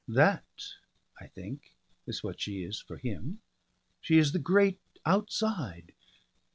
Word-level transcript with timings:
That 0.07 0.73
I 1.19 1.27
think 1.27 1.75
is 2.07 2.23
what 2.23 2.39
she 2.41 2.63
is 2.63 2.79
for 2.79 2.97
him, 2.97 3.41
she 3.99 4.17
is 4.17 4.31
the 4.31 4.39
Great 4.39 4.79
Outside. 5.05 5.93